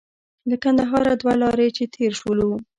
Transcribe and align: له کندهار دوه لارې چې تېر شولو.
له 0.49 0.55
کندهار 0.63 1.05
دوه 1.21 1.33
لارې 1.41 1.67
چې 1.75 1.83
تېر 1.95 2.11
شولو. 2.19 2.51